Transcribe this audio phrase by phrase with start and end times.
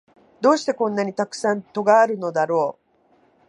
[0.41, 2.81] どうしてこんなにたくさん戸があるのだろう